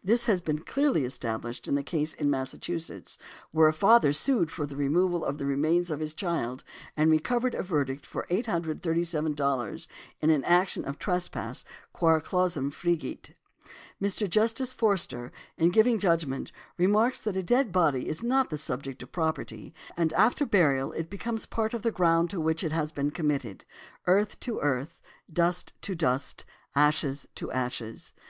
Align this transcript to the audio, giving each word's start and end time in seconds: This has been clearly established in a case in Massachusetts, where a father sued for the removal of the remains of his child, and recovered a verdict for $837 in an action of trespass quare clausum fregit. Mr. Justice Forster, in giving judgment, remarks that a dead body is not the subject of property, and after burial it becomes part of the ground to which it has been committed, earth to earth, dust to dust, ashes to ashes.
This 0.00 0.26
has 0.26 0.40
been 0.40 0.60
clearly 0.60 1.04
established 1.04 1.66
in 1.66 1.76
a 1.76 1.82
case 1.82 2.14
in 2.14 2.30
Massachusetts, 2.30 3.18
where 3.50 3.66
a 3.66 3.72
father 3.72 4.12
sued 4.12 4.48
for 4.48 4.64
the 4.64 4.76
removal 4.76 5.24
of 5.24 5.38
the 5.38 5.44
remains 5.44 5.90
of 5.90 5.98
his 5.98 6.14
child, 6.14 6.62
and 6.96 7.10
recovered 7.10 7.52
a 7.56 7.64
verdict 7.64 8.06
for 8.06 8.24
$837 8.30 9.86
in 10.20 10.30
an 10.30 10.44
action 10.44 10.84
of 10.84 11.00
trespass 11.00 11.64
quare 11.92 12.20
clausum 12.20 12.70
fregit. 12.70 13.34
Mr. 14.00 14.30
Justice 14.30 14.72
Forster, 14.72 15.32
in 15.56 15.70
giving 15.70 15.98
judgment, 15.98 16.52
remarks 16.78 17.20
that 17.20 17.36
a 17.36 17.42
dead 17.42 17.72
body 17.72 18.08
is 18.08 18.22
not 18.22 18.50
the 18.50 18.58
subject 18.58 19.02
of 19.02 19.10
property, 19.10 19.74
and 19.96 20.12
after 20.12 20.46
burial 20.46 20.92
it 20.92 21.10
becomes 21.10 21.44
part 21.44 21.74
of 21.74 21.82
the 21.82 21.90
ground 21.90 22.30
to 22.30 22.40
which 22.40 22.62
it 22.62 22.70
has 22.70 22.92
been 22.92 23.10
committed, 23.10 23.64
earth 24.06 24.38
to 24.38 24.60
earth, 24.60 25.00
dust 25.32 25.72
to 25.82 25.96
dust, 25.96 26.44
ashes 26.76 27.26
to 27.34 27.50
ashes. 27.50 28.14